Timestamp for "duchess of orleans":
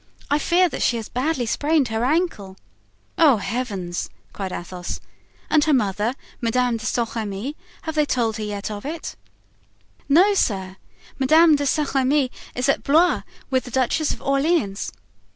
13.69-14.91